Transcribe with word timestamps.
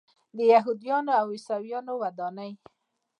د 0.37 0.39
یهودانو 0.53 1.11
او 1.21 1.27
عیسویانو 1.35 1.93
ودانۍ. 2.01 2.51